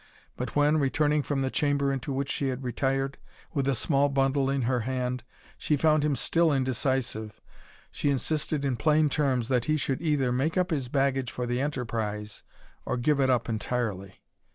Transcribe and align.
But 0.35 0.55
when, 0.55 0.77
returning 0.77 1.21
from 1.21 1.43
the 1.43 1.51
chamber 1.51 1.93
into 1.93 2.11
which 2.11 2.31
she 2.31 2.47
had 2.47 2.63
retired, 2.63 3.19
with 3.53 3.67
a 3.67 3.75
small 3.75 4.09
bundle 4.09 4.49
in 4.49 4.63
her 4.63 4.79
hand, 4.79 5.23
she 5.59 5.77
found 5.77 6.03
him 6.03 6.15
still 6.15 6.51
indecisive, 6.51 7.39
she 7.91 8.09
insisted 8.09 8.65
in 8.65 8.77
plain 8.77 9.09
terms, 9.09 9.47
that 9.49 9.65
he 9.65 9.77
should 9.77 10.01
either 10.01 10.31
make 10.31 10.57
up 10.57 10.71
his 10.71 10.89
baggage 10.89 11.29
for 11.29 11.45
the 11.45 11.61
enterprise, 11.61 12.41
or 12.83 12.97
give 12.97 13.19
it 13.19 13.29
up 13.29 13.47
entirely. 13.47 14.23